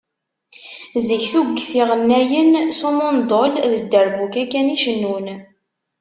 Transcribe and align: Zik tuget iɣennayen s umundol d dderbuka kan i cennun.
Zik 1.07 1.23
tuget 1.31 1.71
iɣennayen 1.81 2.49
s 2.77 2.79
umundol 2.89 3.51
d 3.71 3.73
dderbuka 3.81 4.43
kan 4.51 4.73
i 4.73 4.77
cennun. 4.83 5.27